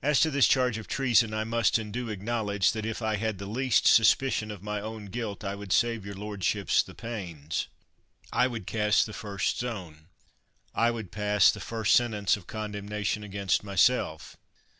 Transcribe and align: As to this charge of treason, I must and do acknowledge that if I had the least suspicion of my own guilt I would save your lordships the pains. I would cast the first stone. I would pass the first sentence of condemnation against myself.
As 0.00 0.20
to 0.20 0.30
this 0.30 0.46
charge 0.46 0.78
of 0.78 0.86
treason, 0.86 1.34
I 1.34 1.42
must 1.42 1.76
and 1.76 1.92
do 1.92 2.08
acknowledge 2.08 2.70
that 2.70 2.86
if 2.86 3.02
I 3.02 3.16
had 3.16 3.38
the 3.38 3.46
least 3.46 3.84
suspicion 3.84 4.48
of 4.52 4.62
my 4.62 4.80
own 4.80 5.06
guilt 5.06 5.42
I 5.42 5.56
would 5.56 5.72
save 5.72 6.06
your 6.06 6.14
lordships 6.14 6.84
the 6.84 6.94
pains. 6.94 7.66
I 8.32 8.46
would 8.46 8.64
cast 8.68 9.06
the 9.06 9.12
first 9.12 9.56
stone. 9.56 10.06
I 10.72 10.92
would 10.92 11.10
pass 11.10 11.50
the 11.50 11.58
first 11.58 11.96
sentence 11.96 12.36
of 12.36 12.46
condemnation 12.46 13.24
against 13.24 13.64
myself. 13.64 14.36